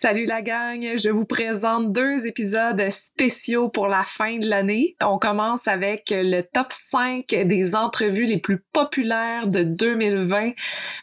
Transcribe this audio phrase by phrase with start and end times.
[0.00, 4.94] Salut la gang, je vous présente deux épisodes spéciaux pour la fin de l'année.
[5.02, 10.52] On commence avec le top 5 des entrevues les plus populaires de 2020.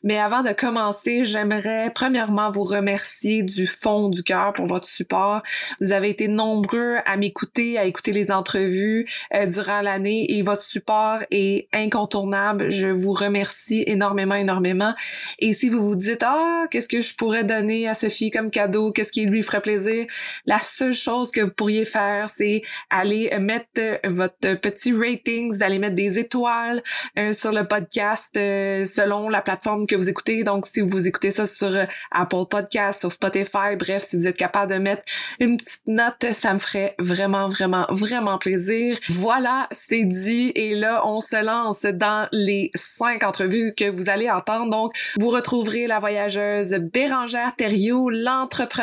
[0.03, 5.43] Mais avant de commencer, j'aimerais premièrement vous remercier du fond du cœur pour votre support.
[5.81, 10.63] Vous avez été nombreux à m'écouter, à écouter les entrevues euh, durant l'année et votre
[10.63, 12.71] support est incontournable.
[12.71, 14.93] Je vous remercie énormément, énormément.
[15.39, 18.84] Et si vous vous dites, ah, qu'est-ce que je pourrais donner à Sophie comme cadeau?
[18.91, 20.05] Qu'est-ce qui lui ferait plaisir.
[20.45, 25.79] La seule chose que vous pourriez faire, c'est aller mettre votre petit rating, vous allez
[25.79, 26.83] mettre des étoiles
[27.17, 30.43] euh, sur le podcast euh, selon la plateforme que vous écoutez.
[30.43, 34.37] Donc, si vous écoutez ça sur euh, Apple Podcast, sur Spotify, bref, si vous êtes
[34.37, 35.03] capable de mettre
[35.39, 38.97] une petite note, ça me ferait vraiment, vraiment, vraiment plaisir.
[39.09, 40.51] Voilà, c'est dit.
[40.55, 44.69] Et là, on se lance dans les cinq entrevues que vous allez entendre.
[44.69, 48.74] Donc, vous retrouverez la voyageuse Bérangère Thériault, l'entrepreneur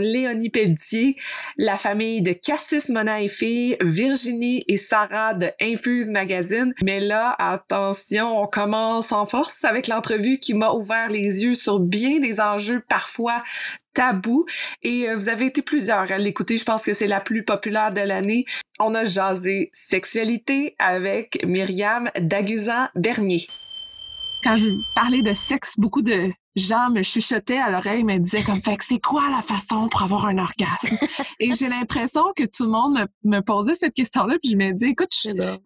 [0.00, 1.16] Léonie Pelletier,
[1.56, 6.74] la famille de Cassis Mona et Fille, Virginie et Sarah de Infuse Magazine.
[6.82, 11.80] Mais là, attention, on commence en force avec l'entrevue qui m'a ouvert les yeux sur
[11.80, 13.42] bien des enjeux parfois
[13.94, 14.46] tabous.
[14.82, 16.56] Et euh, vous avez été plusieurs à l'écouter.
[16.56, 18.44] Je pense que c'est la plus populaire de l'année.
[18.78, 23.44] On a jasé sexualité avec Myriam Dagusan-Bernier.
[24.44, 28.60] Quand je parlais de sexe, beaucoup de gens me chuchotaient à l'oreille, me disaient comme,
[28.62, 30.96] fait que c'est quoi la façon pour avoir un orgasme?
[31.40, 34.86] et j'ai l'impression que tout le monde me, posait cette question-là, puis je me dis,
[34.86, 35.10] écoute,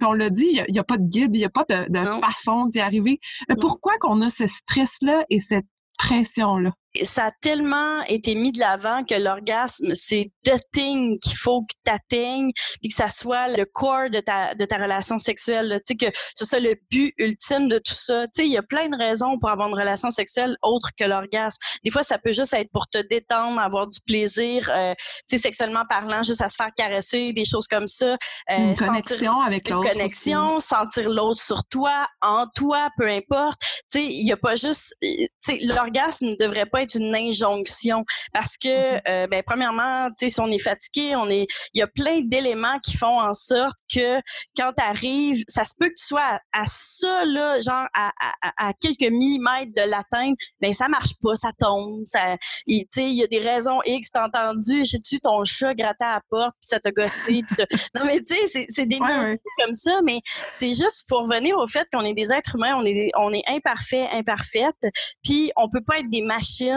[0.03, 2.67] on l'a dit, il n'y a, pas de guide, il n'y a pas de, façon
[2.67, 3.19] d'y arriver.
[3.49, 5.67] Mais pourquoi qu'on a ce stress-là et cette
[5.99, 6.73] pression-là?
[7.03, 11.75] Ça a tellement été mis de l'avant que l'orgasme, c'est the thing qu'il faut que
[11.85, 15.95] tu atteignes, puis que ça soit le corps de ta, de ta relation sexuelle, tu
[15.99, 18.27] sais, que ce soit le but ultime de tout ça.
[18.27, 21.05] Tu sais, il y a plein de raisons pour avoir une relation sexuelle autre que
[21.05, 21.59] l'orgasme.
[21.85, 24.95] Des fois, ça peut juste être pour te détendre, avoir du plaisir, euh,
[25.29, 28.17] tu sais, sexuellement parlant, juste à se faire caresser, des choses comme ça.
[28.51, 29.87] Euh, une connexion avec l'autre.
[29.87, 33.61] Une connexion, sentir l'autre sur toi, en toi, peu importe.
[33.91, 37.15] Tu sais, il y a pas juste, tu sais, l'orgasme ne devrait pas être une
[37.15, 39.01] injonction parce que, mm-hmm.
[39.09, 42.21] euh, ben, premièrement, tu sais, si on est fatigué, on est, il y a plein
[42.23, 44.21] d'éléments qui font en sorte que
[44.57, 48.11] quand tu arrives, ça se peut que tu sois à, ça, là, genre à,
[48.43, 53.05] à, à, quelques millimètres de l'atteindre, ben ça marche pas, ça tombe, ça, tu sais,
[53.05, 56.55] il y a des raisons X, t'as entendu, j'ai-tu ton chat gratter à la porte,
[56.61, 57.55] puis ça t'a gossé, pis
[57.95, 61.67] non mais tu sais, c'est des ouais, comme ça, mais c'est juste pour revenir au
[61.67, 64.77] fait qu'on est des êtres humains, on est, on est imparfait, imparfaite,
[65.23, 66.72] puis on peut pas être des machines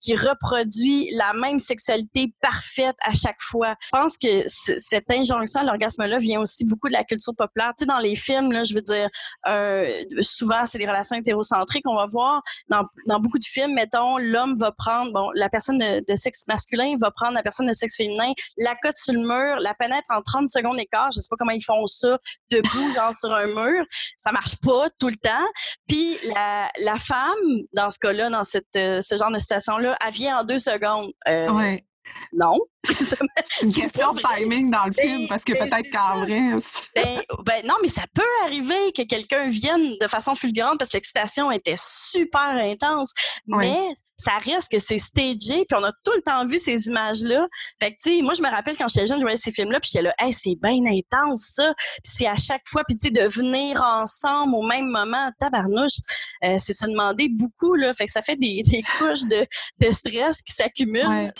[0.00, 3.74] qui reproduit la même sexualité parfaite à chaque fois.
[3.84, 7.72] Je pense que cette injonction à l'orgasme-là vient aussi beaucoup de la culture populaire.
[7.76, 9.08] Tu sais, dans les films, là, je veux dire,
[9.48, 9.90] euh,
[10.20, 11.86] souvent, c'est des relations hétérocentriques.
[11.86, 15.78] On va voir dans, dans beaucoup de films, mettons, l'homme va prendre, bon, la personne
[15.78, 19.20] de, de, sexe masculin va prendre la personne de sexe féminin, la cote sur le
[19.20, 21.10] mur, la pénètre en 30 secondes d'écart.
[21.14, 22.18] Je sais pas comment ils font ça,
[22.50, 23.84] debout, genre sur un mur.
[24.16, 25.46] Ça marche pas tout le temps.
[25.88, 27.38] Puis la, la femme,
[27.74, 30.58] dans ce cas-là, dans cette, euh, ce genre de situation, là elle vient en deux
[30.58, 31.12] secondes.
[31.28, 31.84] Euh, ouais.
[32.32, 32.52] Non.
[32.84, 33.18] c'est
[33.62, 36.40] une question de timing dans le film, parce que peut-être qu'en vrai.
[36.94, 40.96] Ben, ben, non, mais ça peut arriver que quelqu'un vienne de façon fulgurante parce que
[40.96, 43.12] l'excitation était super intense.
[43.46, 47.48] Mais ça reste que c'est stagé, puis on a tout le temps vu ces images-là.
[47.82, 49.80] Fait que, tu sais, moi, je me rappelle quand j'étais jeune, je voyais ces films-là,
[49.80, 51.72] puis j'étais là, hey, c'est bien intense, ça.
[51.74, 56.00] Puis c'est à chaque fois, puis tu sais, de venir ensemble au même moment, tabarnouche,
[56.44, 57.94] euh, c'est se demander beaucoup, là.
[57.94, 59.46] Fait que ça fait des, des couches de,
[59.78, 61.32] de stress qui s'accumulent.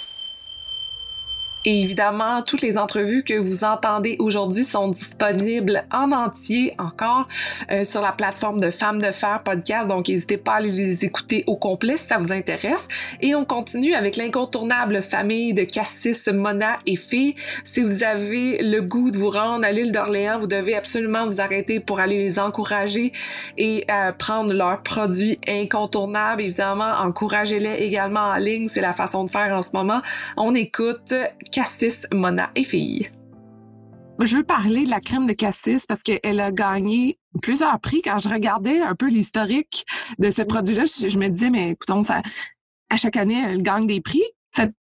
[1.67, 7.29] Et évidemment, toutes les entrevues que vous entendez aujourd'hui sont disponibles en entier encore
[7.71, 9.87] euh, sur la plateforme de Femmes de Fer podcast.
[9.87, 12.89] Donc, n'hésitez pas à les écouter au complet si ça vous intéresse.
[13.21, 17.35] Et on continue avec l'incontournable famille de Cassis, Mona et Fille.
[17.65, 21.43] Si vous avez le goût de vous rendre à l'île d'Orléans, vous devez absolument vous
[21.43, 23.13] arrêter pour aller les encourager
[23.59, 26.41] et euh, prendre leurs produits incontournables.
[26.41, 28.69] Évidemment, encouragez-les également en ligne.
[28.69, 30.01] C'est la façon de faire en ce moment.
[30.39, 31.13] On écoute
[31.53, 33.11] Cassis, Mona et Fille.
[34.21, 38.03] Je veux parler de la crème de Cassis parce qu'elle a gagné plusieurs prix.
[38.03, 39.85] Quand je regardais un peu l'historique
[40.19, 42.23] de ce produit-là, je, me disais, mais écoutons, ça,
[42.91, 44.23] à chaque année, elle gagne des prix.
[44.53, 44.75] Cette,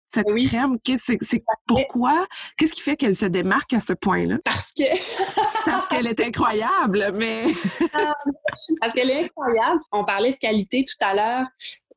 [0.48, 2.26] crème, c'est pourquoi?
[2.58, 4.38] Qu'est-ce qui fait qu'elle se démarque à ce point-là?
[4.44, 4.82] Parce que.
[5.64, 7.44] Parce qu'elle est incroyable, mais.
[7.92, 9.80] Parce qu'elle est incroyable.
[9.92, 11.46] On parlait de qualité tout à l'heure.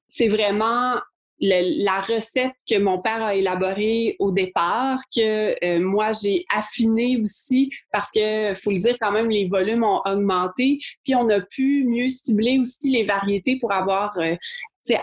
[0.07, 0.95] C'est vraiment
[1.45, 7.69] la recette que mon père a élaborée au départ, que euh, moi j'ai affiné aussi
[7.91, 11.85] parce que faut le dire quand même les volumes ont augmenté, puis on a pu
[11.85, 14.35] mieux cibler aussi les variétés pour avoir euh,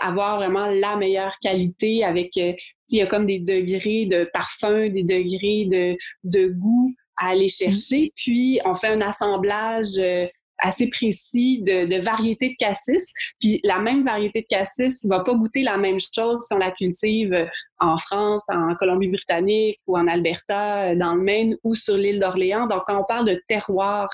[0.01, 2.53] avoir vraiment la meilleure qualité avec euh,
[2.89, 7.47] il y a comme des degrés de parfum, des degrés de, de goût à aller
[7.47, 8.11] chercher.
[8.15, 10.27] Puis, on fait un assemblage euh,
[10.61, 13.11] assez précis de, de variétés de cassis.
[13.39, 16.71] Puis la même variété de cassis va pas goûter la même chose si on la
[16.71, 17.49] cultive
[17.81, 22.67] en France, en Colombie-Britannique ou en Alberta, dans le Maine ou sur l'île d'Orléans.
[22.67, 24.07] Donc, quand on parle de terroir,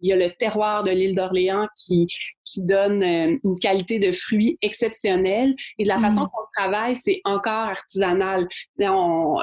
[0.00, 2.06] il y a le terroir de l'île d'Orléans qui,
[2.50, 5.54] qui donne euh, une qualité de fruits exceptionnelle.
[5.78, 6.28] Et de la façon mm.
[6.28, 8.48] qu'on travaille, c'est encore artisanal.
[8.78, 8.92] Là,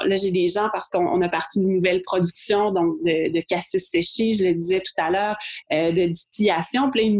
[0.04, 3.88] là j'ai des gens parce qu'on a parti d'une nouvelle production, donc de, de cassis
[3.88, 5.36] séché, je le disais tout à l'heure,
[5.72, 6.90] euh, de distillation.
[6.90, 7.18] Puis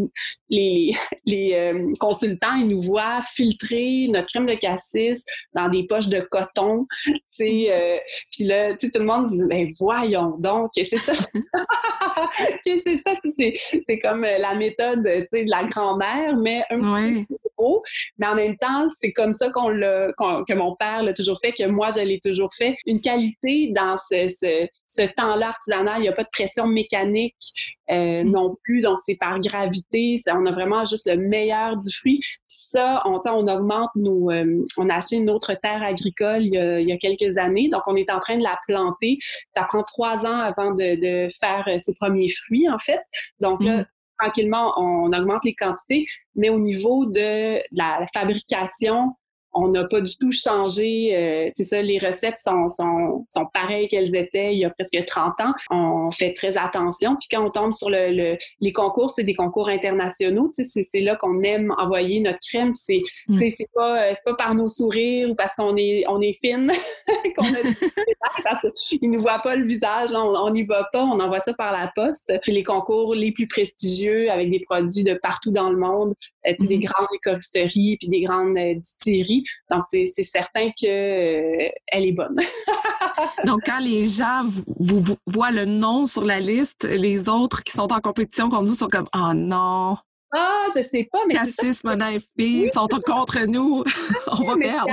[0.50, 0.90] les,
[1.26, 5.22] les euh, consultants, ils nous voient filtrer notre crème de cassis
[5.54, 6.47] dans des poches de coton.
[7.40, 7.98] Euh,
[8.32, 11.12] puis là, tout le monde dit, ben voyons donc, c'est ça.
[12.64, 13.14] c'est ça,
[13.86, 17.82] c'est comme euh, la méthode de la grand-mère, mais un petit peu haut.
[18.18, 21.52] Mais en même temps, c'est comme ça qu'on l'a, que mon père l'a toujours fait,
[21.52, 22.76] que moi, je l'ai toujours fait.
[22.86, 27.78] Une qualité dans ce, ce, ce temps-là artisanal, il n'y a pas de pression mécanique
[27.90, 28.30] euh, mm.
[28.30, 30.20] non plus, donc c'est par gravité.
[30.28, 32.20] on a vraiment juste le meilleur du fruit.
[32.70, 34.30] Ça, on, on augmente nos...
[34.30, 37.38] Euh, on a acheté une autre terre agricole il y, a, il y, a, quelques
[37.38, 39.18] années, donc on est en train de la planter.
[39.56, 43.00] Ça prend trois ans avant de, de faire ses premiers fruits, en fait.
[43.40, 43.86] Donc là, mm.
[44.20, 46.04] tranquillement, on augmente les quantités,
[46.34, 49.14] mais au niveau de la fabrication,
[49.52, 51.16] on n'a pas du tout changé.
[51.16, 55.04] Euh, c'est ça, les recettes sont, sont, sont pareilles qu'elles étaient il y a presque
[55.04, 55.52] 30 ans.
[55.70, 57.16] On fait très attention.
[57.16, 60.50] Puis quand on tombe sur le, les concours, c'est des concours internationaux.
[60.52, 62.74] C'est là qu'on aime envoyer notre crème.
[62.74, 63.40] C'est mm.
[63.48, 66.70] c'est pas, euh, pas par nos sourires ou parce qu'on est, on est fine
[67.36, 67.58] qu'on a
[68.44, 70.10] parce qu'ils ne voient pas le visage.
[70.14, 71.04] on n'y va pas.
[71.04, 72.32] On envoie ça par la poste.
[72.42, 76.14] Puis les concours les plus prestigieux avec des produits de partout dans le monde,
[76.48, 76.84] euh, des mm-hmm.
[76.84, 79.44] grandes écoristeries puis des grandes distilleries.
[79.70, 82.36] Donc, c'est certain qu'elle euh, est bonne.
[83.44, 84.44] Donc, quand les gens
[84.78, 88.74] vous, voient le nom sur la liste, les autres qui sont en compétition contre vous
[88.74, 89.96] sont comme «Oh non!»
[90.30, 93.82] Ah, je sais pas, mais Cassis, Mona et sont contre nous.
[94.26, 94.92] On va perdre.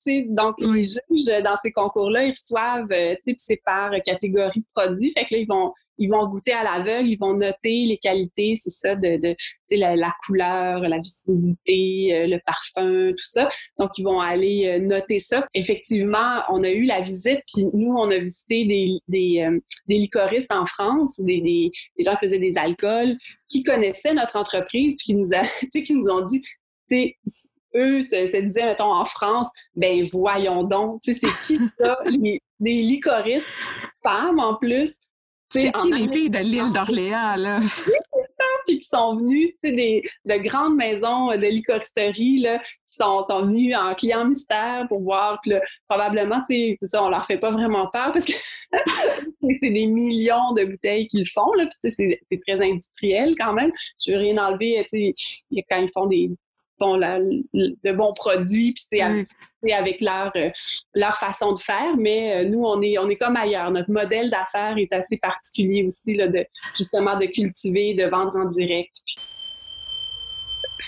[0.00, 4.60] C'est donc les juges dans ces concours-là, ils reçoivent, euh, tu sais, c'est par catégorie
[4.60, 5.12] de produits.
[5.12, 8.56] Fait que là, ils vont ils vont goûter à l'aveugle, ils vont noter les qualités,
[8.60, 9.36] c'est ça, de,
[9.70, 13.48] la, couleur, la viscosité, euh, le parfum, tout ça.
[13.78, 15.46] Donc, ils vont aller euh, noter ça.
[15.54, 19.94] Effectivement, on a eu la visite, puis nous, on a visité des, des, euh, des
[19.94, 23.16] licoristes en France, ou des, des, des, gens qui faisaient des alcools,
[23.48, 25.14] qui connaissaient notre entreprise, puis
[25.84, 26.42] qui nous, ont dit,
[27.76, 29.46] eux se, disaient, mettons, en France,
[29.76, 33.48] ben voyons donc, c'est qui ça, les, les licoristes
[34.04, 34.98] femmes en plus,
[35.52, 37.60] c'est qui les filles de l'île d'Orléans, là?
[38.66, 43.24] puis qui sont venues, tu sais, des, de grandes maisons de licoristerie, là, qui sont,
[43.24, 47.26] sont venues en client mystère pour voir que, probablement, tu sais, c'est ça, on leur
[47.26, 48.32] fait pas vraiment peur parce que
[48.72, 53.70] c'est des millions de bouteilles qu'ils font, là, puis c'est très industriel quand même.
[54.04, 56.30] Je veux rien enlever, tu sais, quand ils font des,
[56.80, 60.50] de bons produits, puis c'est avec leur, euh,
[60.94, 63.70] leur façon de faire, mais euh, nous, on est, on est comme ailleurs.
[63.70, 66.44] Notre modèle d'affaires est assez particulier aussi, là, de,
[66.76, 68.96] justement, de cultiver, de vendre en direct.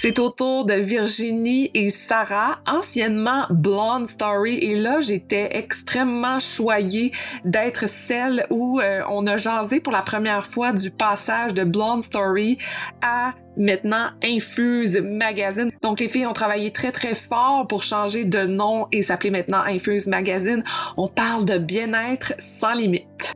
[0.05, 4.59] C'est au tour de Virginie et Sarah, anciennement Blonde Story.
[4.59, 7.11] Et là, j'étais extrêmement choyée
[7.46, 12.03] d'être celle où euh, on a jasé pour la première fois du passage de Blonde
[12.03, 12.58] Story
[13.01, 15.70] à maintenant Infuse Magazine.
[15.81, 19.63] Donc les filles ont travaillé très très fort pour changer de nom et s'appeler maintenant
[19.63, 20.63] Infuse Magazine.
[20.99, 23.32] On parle de bien-être sans limite.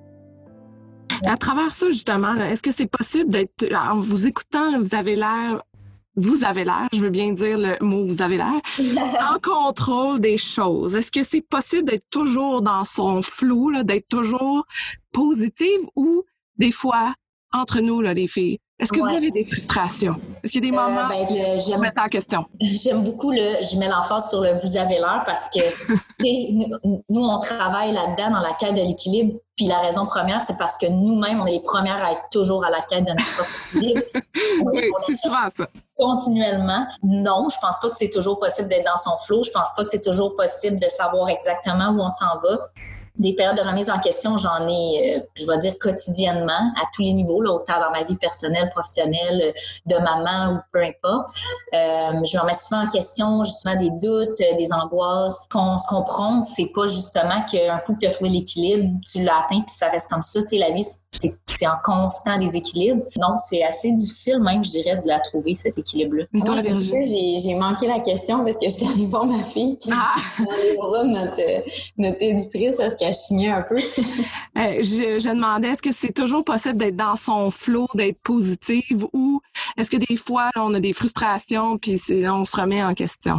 [1.24, 5.62] À travers ça, justement, est-ce que c'est possible d'être, en vous écoutant, vous avez l'air
[6.18, 8.60] vous avez l'air, je veux bien dire le mot vous avez l'air,
[9.32, 10.96] en contrôle des choses.
[10.96, 14.66] Est-ce que c'est possible d'être toujours dans son flou, d'être toujours
[15.12, 16.24] positive ou
[16.56, 17.14] des fois,
[17.52, 20.14] entre nous, là, les filles, est-ce que vous avez des frustrations?
[20.42, 22.46] Est-ce qu'il y a des euh, moments ben, où vous en question?
[22.60, 25.58] J'aime beaucoup le, je mets l'emphase sur le vous avez l'air parce que
[27.08, 29.40] nous, on travaille là-dedans dans la quête de l'équilibre.
[29.56, 32.64] Puis la raison première, c'est parce que nous-mêmes, on est les premières à être toujours
[32.64, 34.02] à la quête de notre équilibre.
[34.72, 35.66] oui, c'est souvent ça.
[35.98, 36.86] Continuellement.
[37.02, 39.42] Non, je pense pas que c'est toujours possible d'être dans son flot.
[39.42, 42.70] Je pense pas que c'est toujours possible de savoir exactement où on s'en va.
[43.18, 47.02] Des périodes de remise en question, j'en ai, euh, je vais dire, quotidiennement, à tous
[47.02, 49.52] les niveaux, là, autant dans ma vie personnelle, professionnelle,
[49.86, 51.30] de maman ou peu importe.
[51.74, 55.44] Euh, je me remets souvent en question, j'ai souvent des doutes, euh, des angoisses.
[55.44, 59.22] Ce qu'on, ce prône, c'est pas justement qu'un coup que tu as trouvé l'équilibre, tu
[59.22, 60.40] l'as atteint puis ça reste comme ça.
[60.42, 63.02] Tu sais, la vie, c'est, en constant déséquilibre.
[63.16, 66.24] Donc, c'est assez difficile même, je dirais, de la trouver, cet équilibre-là.
[66.32, 66.56] Moi,
[67.02, 70.14] j'ai, j'ai manqué la question parce que j'étais allée voir ma fille qui ah.
[70.38, 71.64] dans les bras de notre,
[71.96, 73.76] notre éditrice parce qu'elle chignait un peu.
[74.56, 79.06] Euh, je, je, demandais, est-ce que c'est toujours possible d'être dans son flot, d'être positive
[79.12, 79.40] ou
[79.76, 83.36] est-ce que des fois, on a des frustrations puis on se remet en question?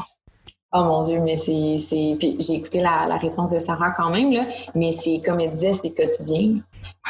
[0.72, 2.16] Oh mon Dieu, mais c'est.
[2.20, 4.46] Puis j'ai écouté la, la, réponse de Sarah quand même, là,
[4.76, 6.60] mais c'est comme elle disait, c'est quotidien.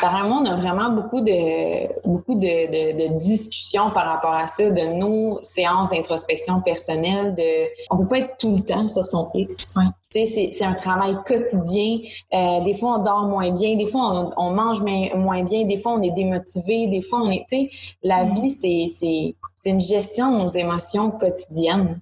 [0.01, 4.69] Moi, on a vraiment beaucoup de beaucoup de, de, de, discussions par rapport à ça,
[4.69, 7.35] de nos séances d'introspection personnelle.
[7.35, 9.77] De, on peut pas être tout le temps sur son X.
[10.09, 11.99] sais, C'est un travail quotidien.
[12.33, 13.75] Euh, des fois, on dort moins bien.
[13.75, 15.65] Des fois, on, on, mange moins bien.
[15.65, 16.87] Des fois, on est démotivé.
[16.87, 17.45] Des fois, on est...
[18.01, 18.31] La mm.
[18.33, 19.35] vie, c'est
[19.65, 21.99] une gestion de nos émotions quotidiennes.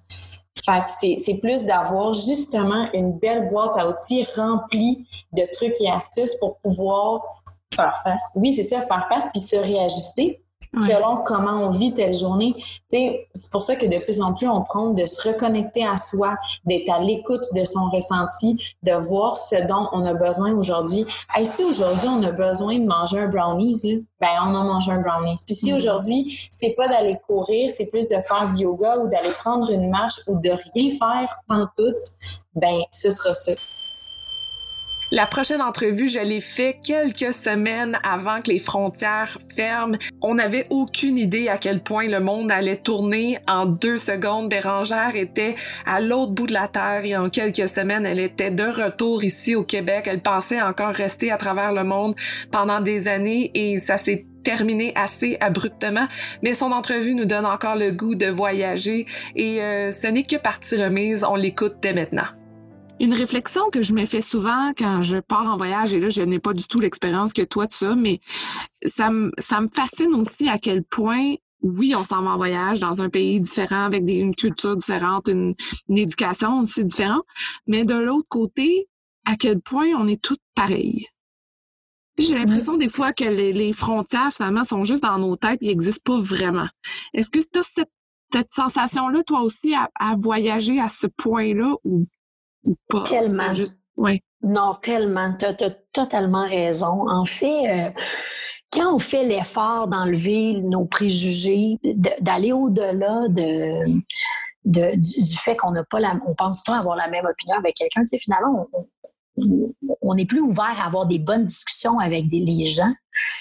[0.64, 6.34] Fait c'est plus d'avoir justement une belle boîte à outils remplie de trucs et astuces
[6.36, 7.37] pour pouvoir
[7.78, 8.36] faire face.
[8.36, 10.42] Oui, c'est ça, faire face puis se réajuster
[10.74, 12.54] selon comment on vit telle journée.
[12.90, 16.36] C'est pour ça que de plus en plus, on prend de se reconnecter à soi,
[16.66, 21.06] d'être à l'écoute de son ressenti, de voir ce dont on a besoin aujourd'hui.
[21.44, 25.00] Si aujourd'hui, on a besoin de manger un brownies, là, ben on en mange un
[25.00, 25.42] brownies.
[25.46, 25.76] Puis si mm-hmm.
[25.76, 29.88] aujourd'hui, c'est pas d'aller courir, c'est plus de faire du yoga ou d'aller prendre une
[29.88, 31.38] marche ou de rien faire
[31.76, 31.94] tout,
[32.54, 33.52] ben ce sera ça.
[35.10, 39.96] La prochaine entrevue, je l'ai fait quelques semaines avant que les frontières ferment.
[40.20, 43.38] On n'avait aucune idée à quel point le monde allait tourner.
[43.48, 48.04] En deux secondes, Bérangère était à l'autre bout de la Terre et en quelques semaines,
[48.04, 50.04] elle était de retour ici au Québec.
[50.06, 52.14] Elle pensait encore rester à travers le monde
[52.52, 56.06] pendant des années et ça s'est terminé assez abruptement,
[56.42, 60.36] mais son entrevue nous donne encore le goût de voyager et euh, ce n'est que
[60.36, 62.37] partie remise, on l'écoute dès maintenant.
[63.00, 66.22] Une réflexion que je me fais souvent quand je pars en voyage, et là, je
[66.22, 68.20] n'ai pas du tout l'expérience que toi de ça, mais
[68.84, 72.80] ça me, ça me fascine aussi à quel point oui, on s'en va en voyage
[72.80, 75.54] dans un pays différent avec des, une culture différente, une,
[75.88, 77.24] éducation aussi différente,
[77.66, 78.88] mais de l'autre côté,
[79.24, 81.06] à quel point on est toutes pareilles.
[82.18, 86.14] J'ai l'impression des fois que les, frontières, finalement, sont juste dans nos têtes, ils n'existent
[86.16, 86.68] pas vraiment.
[87.14, 87.90] Est-ce que tu as cette,
[88.32, 92.06] cette sensation-là, toi aussi, à, à voyager à ce point-là ou
[93.06, 93.52] Tellement.
[94.42, 95.34] Non, tellement.
[95.38, 97.08] Tu as, totalement raison.
[97.08, 97.90] En fait, euh,
[98.72, 101.78] quand on fait l'effort d'enlever nos préjugés,
[102.20, 103.96] d'aller au-delà de,
[104.64, 108.02] du, fait qu'on n'a pas la, on pense pas avoir la même opinion avec quelqu'un,
[108.02, 108.68] tu sais, finalement,
[110.02, 112.92] on, est plus ouvert à avoir des bonnes discussions avec des, les gens,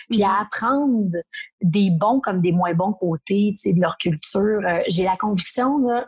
[0.10, 0.42] puis à mm-hmm.
[0.42, 1.18] apprendre
[1.62, 4.62] des bons comme des moins bons côtés, tu sais, de leur culture.
[4.66, 6.08] Euh, j'ai la conviction, là,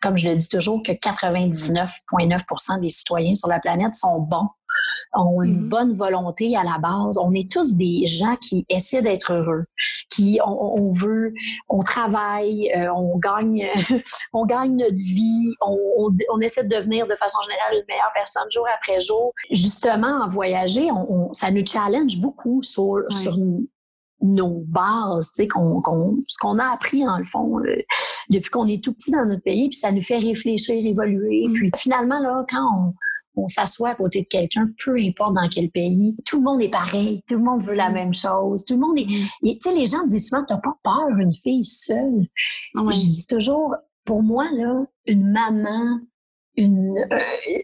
[0.00, 4.48] comme je le dis toujours, que 99,9 des citoyens sur la planète sont bons
[5.14, 5.68] ont une mm-hmm.
[5.68, 7.18] bonne volonté à la base.
[7.18, 9.64] On est tous des gens qui essaient d'être heureux,
[10.10, 11.32] qui on, veut,
[11.68, 13.68] on travaille, euh, on gagne,
[14.32, 15.78] on gagne notre vie, on,
[16.32, 19.32] on, essaie de devenir de façon générale une meilleure personne jour après jour.
[19.50, 23.36] Justement, en voyager, on, ça nous challenge beaucoup sur, sur
[24.24, 25.82] nos bases, tu sais, qu'on,
[26.26, 27.82] ce qu'on a appris en le fond euh,
[28.30, 31.46] depuis qu'on est tout petit dans notre pays, puis ça nous fait réfléchir, évoluer.
[31.48, 31.52] Mm.
[31.52, 32.94] Puis finalement là, quand on
[33.36, 36.68] on s'assoit à côté de quelqu'un, peu importe dans quel pays, tout le monde est
[36.68, 37.94] pareil, tout le monde veut la mm.
[37.94, 39.06] même chose, tout le monde est...
[39.06, 39.28] Mm.
[39.42, 42.26] Tu sais, les gens disent souvent, t'as pas peur une fille seule.
[42.74, 45.98] Je dis toujours, pour moi, là, une maman,
[46.56, 47.18] une, euh,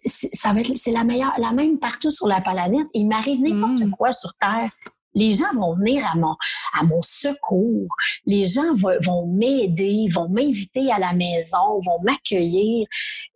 [0.05, 2.89] ça va être, c'est la meilleure, la même partout sur la planète.
[2.95, 4.73] Il m'arrive n'importe quoi sur Terre.
[5.15, 6.35] Les gens vont venir à mon,
[6.75, 7.89] à mon secours.
[8.27, 12.87] Les gens vont, m'aider, vont m'inviter à la maison, vont m'accueillir.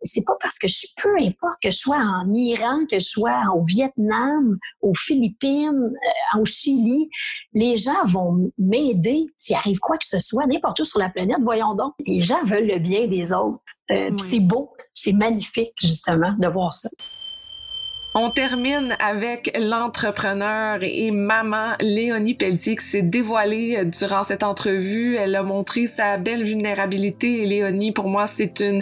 [0.03, 3.05] C'est pas parce que je suis, peu importe que je sois en Iran, que je
[3.05, 7.09] sois au Vietnam, aux Philippines, euh, au Chili,
[7.53, 11.37] les gens vont m'aider s'il arrive quoi que ce soit, n'importe où sur la planète.
[11.41, 13.59] Voyons donc, les gens veulent le bien des autres.
[13.91, 16.89] Euh, c'est beau, c'est magnifique justement de voir ça.
[18.17, 25.15] On termine avec l'entrepreneur et maman Léonie Pelletier qui s'est dévoilée durant cette entrevue.
[25.15, 28.79] Elle a montré sa belle vulnérabilité Léonie, pour moi, c'est une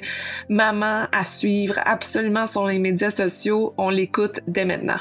[0.50, 3.74] maman à suivre absolument sur les médias sociaux.
[3.80, 5.00] On l'écoute dès maintenant.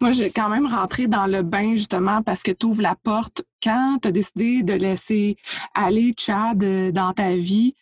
[0.00, 3.44] Moi, j'ai quand même rentré dans le bain justement parce que tu ouvres la porte
[3.62, 5.36] quand tu as décidé de laisser
[5.72, 7.76] aller Chad euh, dans ta vie.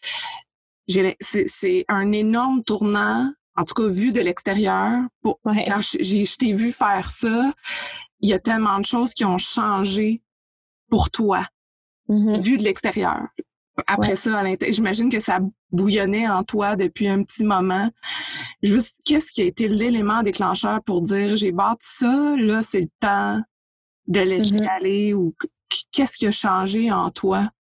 [1.21, 7.11] C'est un énorme tournant en tout cas vu de l'extérieur, quand je t'ai vu faire
[7.11, 7.53] ça,
[8.21, 10.23] il y a tellement de choses qui ont changé
[10.89, 11.47] pour toi,
[12.09, 12.41] mm-hmm.
[12.41, 13.29] vu de l'extérieur.
[13.87, 15.41] Après ça, j'imagine que ça
[15.71, 17.91] bouillonnait en toi depuis un petit moment.
[18.63, 22.91] Juste, qu'est-ce qui a été l'élément déclencheur pour dire j'ai bâti ça, là, c'est le
[23.01, 23.41] temps
[24.07, 24.69] de laisser mm-hmm.
[24.69, 25.35] aller ou
[25.91, 27.51] qu'est-ce qui a changé en toi?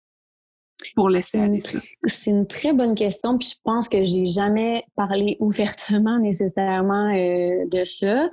[0.94, 1.78] Pour laisser aller ça?
[2.04, 7.64] C'est une très bonne question, puis je pense que j'ai jamais parlé ouvertement nécessairement euh,
[7.70, 8.24] de ça.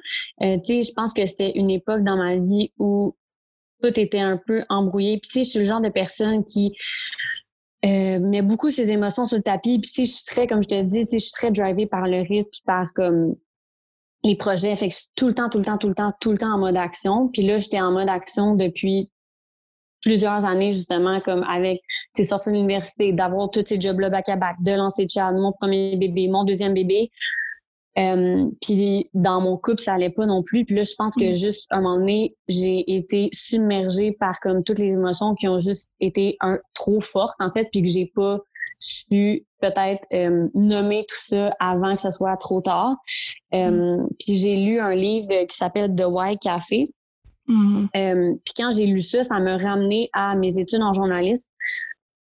[0.42, 3.16] Euh, tu sais, je pense que c'était une époque dans ma vie où
[3.82, 5.20] tout était un peu embrouillé.
[5.20, 6.76] Puis tu sais, je suis le genre de personne qui
[7.86, 9.80] euh, met beaucoup ses émotions sur le tapis.
[9.80, 11.52] Puis tu sais, je suis très, comme je te dis, tu sais, je suis très
[11.52, 13.36] drivée par le risque, par comme
[14.24, 14.76] les projets.
[14.76, 16.38] Fait que je suis tout le temps, tout le temps, tout le temps, tout le
[16.38, 17.30] temps en mode action.
[17.30, 19.12] Puis là, j'étais en mode action depuis
[20.02, 21.82] plusieurs années, justement, comme avec,
[22.20, 25.54] tes sorties de l'université, d'avoir tous ces jobs-là back à back, de lancer Chad, mon
[25.54, 27.10] premier bébé, mon deuxième bébé.
[27.98, 30.66] Euh, puis dans mon couple, ça allait pas non plus.
[30.66, 31.34] Puis là, je pense que mm.
[31.34, 35.58] juste à un moment donné, j'ai été submergée par comme toutes les émotions qui ont
[35.58, 38.40] juste été un trop fortes en fait, puis que j'ai pas
[38.80, 42.98] su peut-être euh, nommer tout ça avant que ce soit trop tard.
[43.54, 44.10] Euh, mm.
[44.20, 46.92] Puis j'ai lu un livre qui s'appelle The Why Café.
[47.48, 47.80] Mm.
[48.44, 51.50] puis quand j'ai lu ça, ça m'a ramené à mes études en journalisme.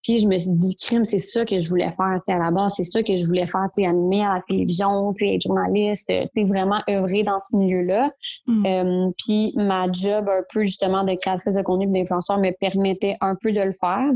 [0.04, 2.74] Puis je me suis dit, crime, c'est ça que je voulais faire à la base,
[2.78, 7.40] c'est ça que je voulais faire, animer à la télévision, être journaliste, vraiment œuvrer dans
[7.40, 8.12] ce milieu-là.
[8.48, 8.66] Mm.
[8.66, 13.36] Euh, puis ma job un peu justement de créatrice de contenu d'influenceur me permettait un
[13.36, 14.10] peu de le faire.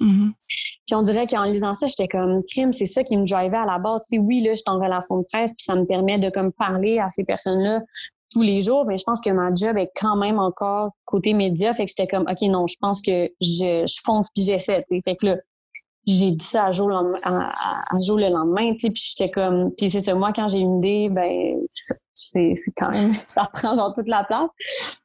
[0.00, 0.32] Mm-hmm.
[0.86, 3.64] Puis on dirait qu'en lisant ça, j'étais comme crime, c'est ça qui me drivait à
[3.64, 4.04] la base.
[4.08, 6.52] C'est oui, là, je suis en relation de presse, puis ça me permet de comme
[6.52, 7.82] parler à ces personnes-là
[8.36, 11.72] tous les jours, mais je pense que ma job est quand même encore côté média.
[11.72, 14.84] Fait que j'étais comme, OK, non, je pense que je, je fonce puis j'essaie.
[14.90, 15.36] Fait que là,
[16.06, 16.94] j'ai dit ça à jour le
[18.28, 21.56] lendemain, à, puis j'étais comme, puis c'est ça, moi, quand j'ai une idée, ben,
[22.14, 24.50] c'est quand même, ça prend dans toute la place.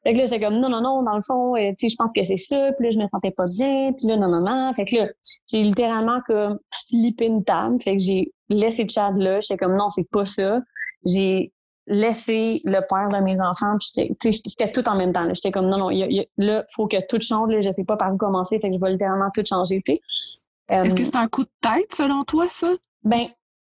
[0.03, 2.23] Fait que là, j'étais comme, non, non, non, dans le fond, euh, je pense que
[2.23, 4.73] c'est ça, puis là, je me sentais pas bien, puis là, non, non, non.
[4.75, 5.07] Fait que là,
[5.49, 9.89] j'ai littéralement comme flippé une table, fait que j'ai laissé Chad là, j'étais comme, non,
[9.89, 10.59] c'est pas ça.
[11.05, 11.51] J'ai
[11.91, 13.77] laisser le père de mes enfants.
[13.79, 15.27] Puis j'étais tout en même temps.
[15.33, 17.49] J'étais comme non, non, là, il faut que tout change.
[17.51, 19.83] Là, je sais pas par où commencer, fait que je vais littéralement tout changer.
[19.85, 22.71] Est-ce que c'est un coup de tête selon toi, ça?
[23.03, 23.27] Ben,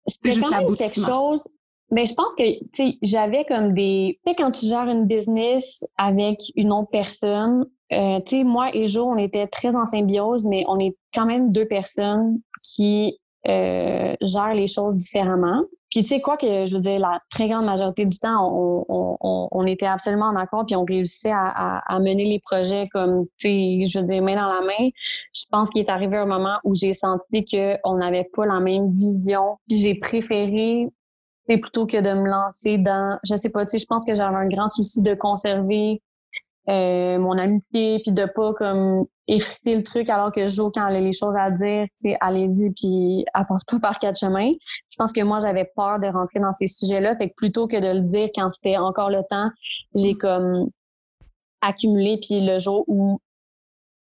[0.06, 1.48] c'était juste quand même quelque chose.
[1.92, 4.20] Mais ben, je pense que j'avais comme des.
[4.26, 8.70] Tu sais, quand tu gères une business avec une autre personne, euh, tu sais, moi
[8.76, 13.18] et Jo, on était très en symbiose, mais on est quand même deux personnes qui
[13.48, 15.64] euh, gèrent les choses différemment.
[15.90, 18.86] Puis tu sais quoi que je veux dire, la très grande majorité du temps, on,
[18.90, 23.26] on, on, était absolument en accord, puis on réussissait à, à, mener les projets comme,
[23.38, 24.90] tu sais, je veux dire, main dans la main.
[25.34, 28.88] Je pense qu'il est arrivé un moment où j'ai senti qu'on n'avait pas la même
[28.88, 29.58] vision.
[29.68, 30.88] Puis j'ai préféré,
[31.48, 34.36] plutôt que de me lancer dans, je sais pas, tu sais, je pense que j'avais
[34.36, 36.02] un grand souci de conserver
[36.70, 40.98] euh, mon amitié, puis de pas comme effriter le truc alors que Jo, quand elle
[40.98, 44.00] a les choses à dire, tu sais, elle les dit, puis elle passe pas par
[44.00, 44.52] quatre chemins.
[44.90, 47.16] Je pense que moi, j'avais peur de rentrer dans ces sujets-là.
[47.16, 49.50] Fait que plutôt que de le dire quand c'était encore le temps,
[49.96, 50.70] j'ai comme
[51.62, 53.20] accumulé, puis le jour où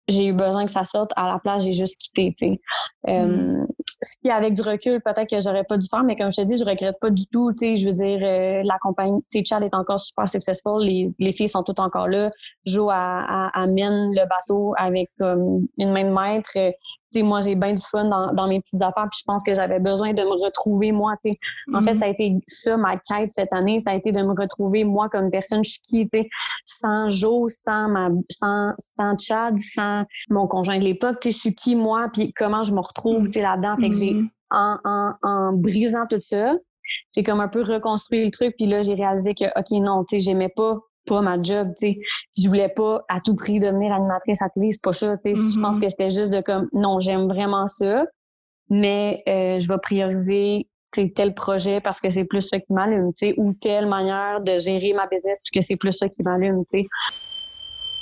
[0.07, 2.61] j'ai eu besoin que ça sorte, à la place, j'ai juste quitté, tu sais.
[3.09, 3.67] Euh, mm
[4.01, 6.47] ce qui, avec du recul, peut-être que j'aurais pas dû faire, mais comme je te
[6.47, 7.53] dis, je regrette pas du tout.
[7.53, 10.83] Tu sais, je veux dire, euh, la compagnie, tu sais, Chad est encore super successful.
[10.83, 12.31] Les, les filles sont toutes encore là.
[12.65, 16.77] Jo amène le bateau avec une main de maître
[17.11, 19.55] sais, moi, j'ai bien du fun dans, dans, mes petites affaires, puis je pense que
[19.55, 21.39] j'avais besoin de me retrouver, moi, sais.
[21.73, 21.99] En fait, mm-hmm.
[21.99, 25.09] ça a été ça, ma quête cette année, ça a été de me retrouver, moi,
[25.09, 26.29] comme personne, je suis qui, tu sais,
[26.65, 31.77] sans Joe, sans, ma, sans, sans Chad, sans mon conjoint de l'époque, je suis qui,
[31.77, 33.77] moi, puis comment je me retrouve, là-dedans.
[33.77, 34.31] Fait que j'ai, mm-hmm.
[34.51, 36.55] en, en, en brisant tout ça,
[37.15, 40.17] j'ai comme un peu reconstruit le truc, puis là, j'ai réalisé que, OK, non, tu
[40.17, 41.99] sais, j'aimais pas pas ma job, tu sais.
[42.37, 45.53] Je voulais pas à tout prix devenir animatrice à télé, c'est pas ça, tu sais.
[45.55, 45.83] Je pense mm-hmm.
[45.83, 48.05] que c'était juste de comme, non, j'aime vraiment ça,
[48.71, 50.69] mais euh, je vais prioriser
[51.15, 54.59] tel projet parce que c'est plus ça qui m'allume, tu sais, ou telle manière de
[54.59, 56.87] gérer ma business parce que c'est plus ça qui m'allume, tu sais.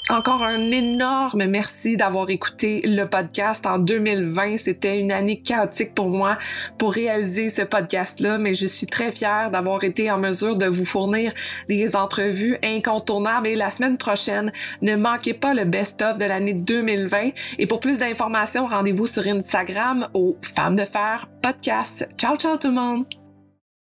[0.09, 4.57] Encore un énorme merci d'avoir écouté le podcast en 2020.
[4.57, 6.39] C'était une année chaotique pour moi
[6.79, 10.85] pour réaliser ce podcast-là, mais je suis très fière d'avoir été en mesure de vous
[10.85, 11.33] fournir
[11.69, 13.49] des entrevues incontournables.
[13.49, 17.31] Et la semaine prochaine, ne manquez pas le best-of de l'année 2020.
[17.59, 22.07] Et pour plus d'informations, rendez-vous sur Instagram au Femmes de Fer Podcast.
[22.17, 23.16] Ciao, ciao tout le monde!